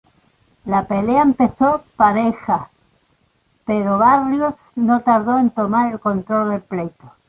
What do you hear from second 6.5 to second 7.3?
pleito.